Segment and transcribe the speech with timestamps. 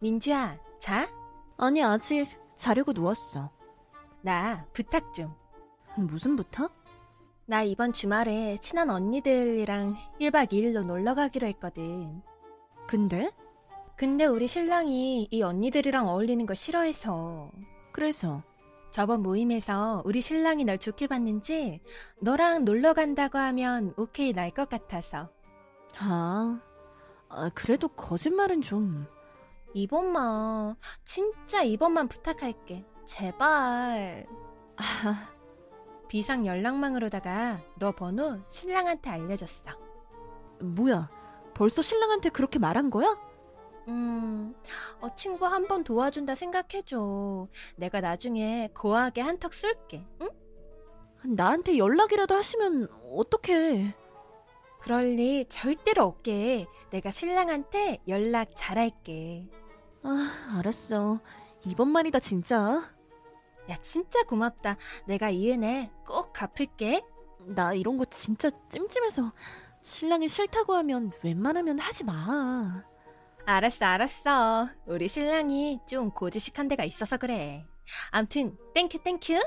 [0.00, 1.08] 민주야, 자?
[1.58, 3.50] 아니, 아직 자려고 누웠어.
[4.22, 5.34] 나 부탁 좀.
[5.96, 6.74] 무슨 부탁?
[7.46, 12.22] 나 이번 주말에 친한 언니들이랑 1박 2일로 놀러 가기로 했거든.
[12.86, 13.30] 근데?
[13.96, 17.50] 근데 우리 신랑이 이 언니들이랑 어울리는 거 싫어해서.
[17.92, 18.42] 그래서
[18.90, 21.80] 저번 모임에서 우리 신랑이 널 좋게 봤는지
[22.20, 25.28] 너랑 놀러 간다고 하면 오케이 날 것 같아서.
[25.98, 26.58] 아,
[27.28, 29.06] 아, 그래도 거짓말은 좀.
[29.72, 32.84] 이번만, 진짜 이번만 부탁할게.
[33.06, 34.26] 제발.
[34.76, 35.32] 아,
[36.08, 39.70] 비상 연락망으로다가 너 번호 신랑한테 알려줬어.
[40.60, 41.10] 뭐야?
[41.54, 43.16] 벌써 신랑한테 그렇게 말한 거야?
[43.88, 44.54] 음,
[45.00, 47.48] 어, 친구 한 번 도와준다 생각해줘.
[47.76, 50.28] 내가 나중에 고하게 한턱 쏠게, 응?
[51.24, 53.94] 나한테 연락이라도 하시면 어떡해.
[54.80, 56.66] 그럴 일 절대로 없게.
[56.90, 59.48] 내가 신랑한테 연락 잘할게.
[60.02, 61.20] 아, 알았어.
[61.64, 62.80] 이번만이다, 진짜.
[63.68, 64.76] 야, 진짜 고맙다.
[65.06, 67.04] 내가 이 은혜 꼭 갚을게.
[67.46, 69.32] 나 이런 거 진짜 찜찜해서
[69.82, 72.84] 신랑이 싫다고 하면 웬만하면 하지 마.
[73.46, 74.68] 알았어, 알았어.
[74.86, 77.66] 우리 신랑이 좀 고지식한 데가 있어서 그래.
[78.10, 79.40] 암튼, thank you, thank you.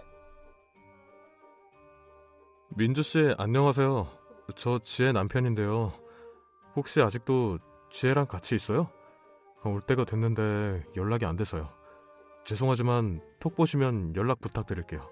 [2.75, 4.07] 민주 씨 안녕하세요.
[4.55, 5.93] 저 지혜 남편인데요.
[6.75, 7.59] 혹시 아직도
[7.91, 8.89] 지혜랑 같이 있어요?
[9.71, 11.67] 올 때가 됐는데 연락이 안 돼서요.
[12.45, 15.09] 죄송하지만 톡 보시면 연락 부탁드릴게요.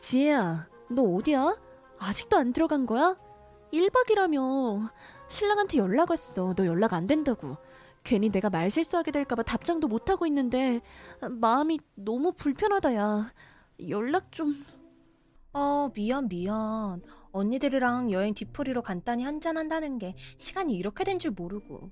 [0.00, 1.56] 지혜야, 너 어디야?
[1.98, 3.16] 아직도 안 들어간 거야?
[3.72, 4.90] 1박이라며.
[5.28, 6.54] 신랑한테 연락 왔어.
[6.54, 7.56] 너 연락 안 된다고.
[8.02, 10.80] 괜히 내가 말 실수하게 될까봐 답장도 못하고 있는데,
[11.20, 13.30] 마음이 너무 불편하다, 야.
[13.88, 14.64] 연락 좀.
[15.52, 17.02] 어, 미안, 미안.
[17.32, 21.90] 언니들이랑 여행 뒤풀이로 간단히 한잔한다는 게 시간이 이렇게 된 줄 모르고.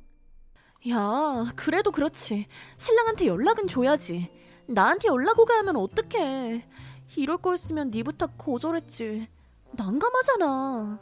[0.91, 2.47] 야, 그래도 그렇지.
[2.79, 4.31] 신랑한테 연락은 줘야지.
[4.69, 6.67] 나한테 연락 오게 하면 어떡해.
[7.17, 9.29] 이럴 거였으면 네 부탁 거절했지.
[9.73, 11.01] 난감하잖아.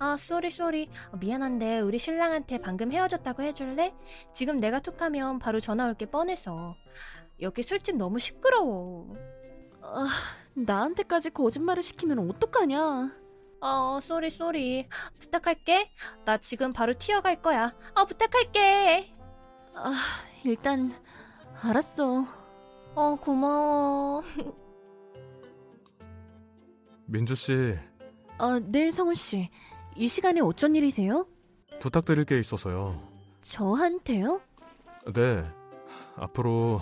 [0.00, 0.88] 아, sorry, sorry.
[1.12, 3.94] 어, 미안한데 우리 신랑한테 방금 헤어졌다고 해줄래?
[4.32, 6.76] 지금 내가 톡하면 바로 전화 올 게 뻔해서.
[7.40, 9.16] 여기 술집 너무 시끄러워.
[9.82, 10.08] 아,
[10.54, 13.12] 나한테까지 거짓말을 시키면 어떡하냐.
[13.60, 14.88] 어, sorry, sorry.
[15.18, 15.90] 부탁할게.
[16.24, 17.72] 나 지금 바로 튀어갈 거야.
[17.94, 19.12] 어, 부탁할게.
[19.74, 19.94] 아,
[20.44, 20.92] 일단
[21.62, 22.24] 알았어.
[22.94, 24.22] 어, 고마워.
[27.06, 27.74] 민주 씨
[28.38, 29.48] 아, 네, 성훈 씨.
[29.96, 31.26] 이 시간에 어쩐 일이세요?
[31.80, 33.00] 부탁드릴 게 있어서요.
[33.40, 34.40] 저한테요?
[35.12, 35.44] 네.
[36.16, 36.80] 앞으로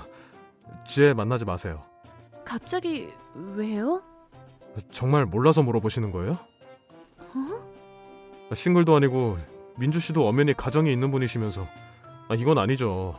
[0.87, 1.85] 지혜 만나지 마세요.
[2.47, 4.03] 갑자기 왜요?
[4.91, 6.39] 정말 몰라서 물어보시는 거예요?
[7.35, 8.55] 어?
[8.55, 9.37] 싱글도 아니고
[9.77, 11.63] 민주 씨도 엄연히 가정이 있는 분이시면서
[12.29, 13.15] 아, 이건 아니죠.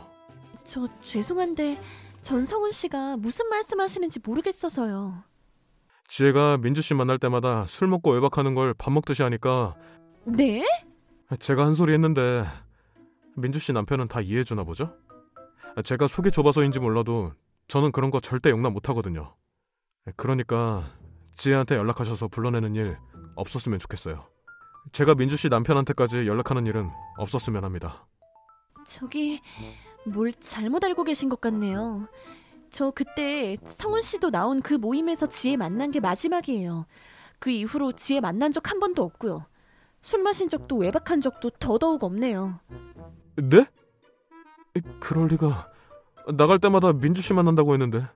[0.64, 1.78] 저 죄송한데
[2.22, 5.22] 전성훈 씨가 무슨 말씀하시는지 모르겠어서요.
[6.08, 9.74] 지혜가 민주 씨 만날 때마다 술 먹고 외박하는 걸 밥 먹듯이 하니까
[10.24, 10.64] 네?
[11.38, 12.44] 제가 한 소리 했는데
[13.36, 14.94] 민주 씨 남편은 다 이해해 주나 보죠?
[15.84, 17.32] 제가 속이 좁아서인지 몰라도
[17.68, 19.34] 저는 그런 거 절대 용납 못 하거든요.
[20.16, 20.90] 그러니까
[21.34, 22.98] 지혜한테 연락하셔서 불러내는 일
[23.36, 24.26] 없었으면 좋겠어요.
[24.92, 28.06] 제가 민주 씨 남편한테까지 연락하는 일은 없었으면 합니다.
[28.86, 29.40] 저기
[30.06, 32.08] 뭘 잘못 알고 계신 것 같네요.
[32.70, 36.86] 저 그때 성훈 씨도 나온 그 모임에서 지혜 만난 게 마지막이에요.
[37.38, 39.46] 그 이후로 지혜 만난 적 한 번도 없고요.
[40.00, 42.58] 술 마신 적도 외박한 적도 더더욱 없네요.
[43.36, 43.66] 네?
[45.00, 45.70] 그럴 리가.
[46.36, 48.06] 나갈 때마다 민주 씨 만난다고 했는데.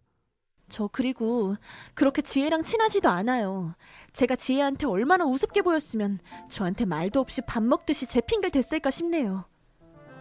[0.69, 1.56] 저 그리고
[1.95, 3.75] 그렇게 지혜랑 친하지도 않아요.
[4.12, 6.19] 제가 지혜한테 얼마나 우습게 보였으면
[6.49, 9.45] 저한테 말도 없이 밥 먹듯이 제 핑계를 댔을까 싶네요.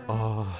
[0.07, 0.53] 아,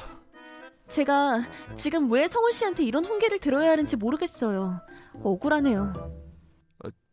[0.88, 1.42] 제가
[1.76, 4.80] 지금 왜 성훈 씨한테 이런 훈계를 들어야 하는지 모르겠어요.
[5.24, 5.94] 억울하네요.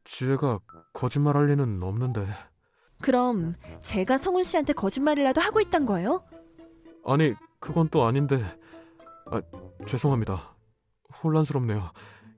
[0.05, 0.61] 지혜가
[0.93, 2.27] 거짓말할 리는 없는데.
[3.01, 6.25] 그럼 제가 성훈 씨한테 거짓말이라도 하고 있단 거예요?
[7.05, 8.45] 아니, 그건 또 아닌데.
[9.31, 9.43] 아,
[9.87, 10.55] 죄송합니다.
[11.23, 11.91] 혼란스럽네요.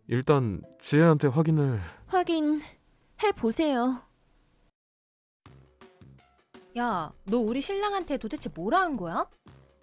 [0.09, 1.81] 일단 지혜한테 확인을.
[2.07, 2.61] 확인
[3.23, 4.03] 해 보세요.
[6.79, 9.27] 야, 너 우리 신랑한테 도대체 뭐라 한 거야?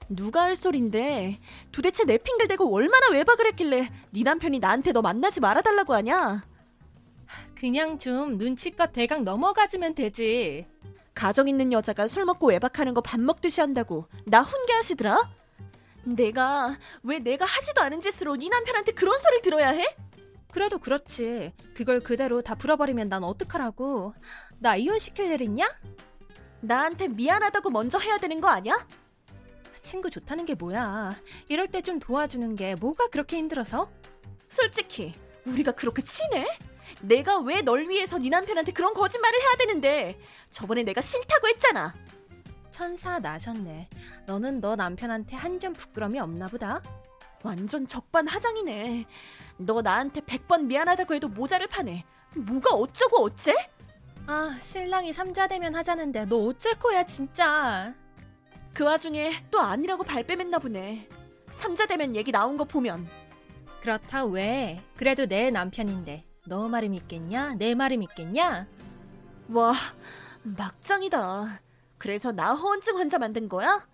[0.09, 1.39] 누가 할 소린데
[1.71, 6.45] 도대체 내 핑계를 대고 얼마나 외박을 했길래 네 남편이 나한테 너 만나지 말아달라고 하냐?
[7.55, 10.65] 그냥 좀 눈치껏 대강 넘어가주면 되지.
[11.13, 15.29] 가정 있는 여자가 술 먹고 외박하는 거 밥 먹듯이 한다고 나 훈계하시더라?
[16.15, 19.95] 내가 왜 내가 하지도 않은 짓으로 네 남편한테 그런 소리를 들어야 해?
[20.51, 21.53] 그래도 그렇지.
[21.75, 24.13] 그걸 그대로 다 풀어버리면 난 어떡하라고.
[24.59, 25.67] 나 이혼시킬 일 있냐?
[26.61, 28.87] 나한테 미안하다고 먼저 해야 되는 거 아니야?
[29.81, 31.15] 친구 좋다는 게 뭐야.
[31.49, 33.89] 이럴 때 좀 도와주는 게 뭐가 그렇게 힘들어서?
[34.49, 35.13] 솔직히
[35.45, 36.47] 우리가 그렇게 친해?
[37.01, 40.17] 내가 왜 널 위해서 네 남편한테 그런 거짓말을 해야 되는데
[40.51, 41.93] 저번에 내가 싫다고 했잖아
[42.81, 43.89] 천사 나셨네.
[44.27, 46.83] 너는 너 남편한테 한 점 부끄럼이 없나 보다.
[47.41, 49.05] 완전 적반하장이네
[49.57, 53.55] 너 나한테 100번 미안하다고 해도 모자를 파네 뭐가 어쩌고 어째?
[54.27, 57.95] 아, 신랑이 삼자대면 하자는데 너 어쩔 거야, 진짜.
[58.75, 61.09] 그 와중에 또 아니라고 발뺌했나 보네
[61.49, 63.07] 삼자대면 얘기 나온 거 보면
[63.81, 64.83] 그렇다 왜?
[64.97, 67.55] 그래도 내 남편인데 너 말이 믿겠냐?
[67.55, 68.67] 내 말이 믿겠냐?
[69.49, 69.73] 와
[70.43, 71.61] 막장이다
[71.97, 73.87] 그래서 나 허언증 환자 만든 거야?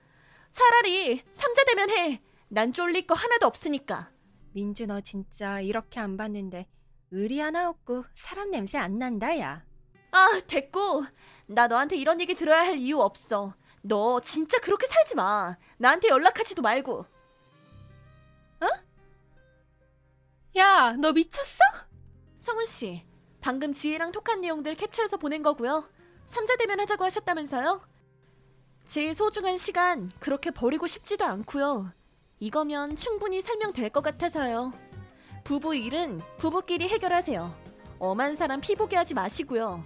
[0.51, 2.21] 차라리 삼자대면 해
[2.53, 4.11] 난 쫄릴 거 하나도 없으니까
[4.51, 6.67] 민주 너 진짜 이렇게 안 봤는데
[7.09, 9.65] 의리 하나 없고 사람 냄새 안 난다 야.
[10.11, 11.03] 아, 됐고.
[11.47, 13.55] 나 너한테 이런 얘기 들어야 할 이유 없어.
[13.81, 15.57] 너 진짜 그렇게 살지 마.
[15.77, 17.07] 나한테 연락하지도 말고.
[20.57, 21.57] 야, 너 미쳤어?
[22.38, 23.03] 성훈 씨,
[23.41, 25.89] 방금 지혜랑 톡한 내용들 캡처해서 보낸 거고요.
[26.27, 27.81] 삼자 대면 하자고 하셨다면서요?
[28.88, 31.91] 제 소중한 시간 그렇게 버리고 싶지도 않고요.
[32.39, 34.74] 이거면 충분히 설명될 것 같아서요.
[35.44, 37.53] 부부 일은 부부끼리 해결하세요.
[38.00, 39.83] 엄한 사람 피보게 하지 마시고요.